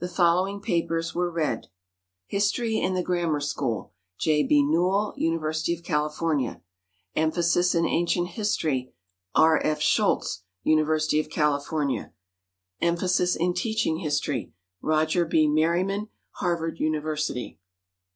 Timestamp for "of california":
5.76-6.60, 11.20-12.12